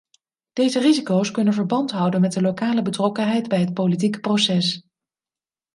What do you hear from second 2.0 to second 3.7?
met de lokale betrokkenheid bij